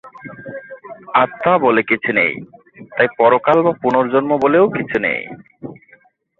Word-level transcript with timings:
আত্মা 1.15 1.53
বলে 1.57 1.81
কিছু 1.83 2.11
নেই; 2.19 2.33
তাই 2.91 3.07
পরকাল 3.19 3.57
বা 3.65 3.73
পুনর্জন্ম 3.81 4.31
বলেও 4.43 4.65
কিছু 4.77 4.97
নেই। 4.99 5.21